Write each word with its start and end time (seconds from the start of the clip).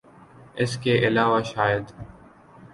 اس 0.61 0.71
کے 0.83 0.93
علاوہ 1.07 1.41
شاید 1.53 1.85
آ 1.91 2.03